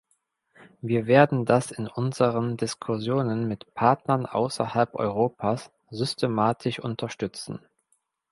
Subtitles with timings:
[0.81, 7.59] Wir werden das in unseren Diskussionen mit Partnern außerhalb Europas systematisch unterstützen.